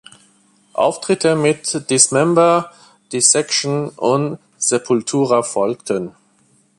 [0.73, 2.71] Auftritte mit Dismember,
[3.13, 6.15] Dissection und Sepultura folgten.